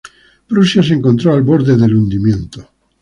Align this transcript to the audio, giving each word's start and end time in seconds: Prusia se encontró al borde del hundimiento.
Prusia 0.47 0.81
se 0.81 0.95
encontró 0.95 1.31
al 1.31 1.43
borde 1.43 1.77
del 1.77 1.93
hundimiento. 1.95 2.67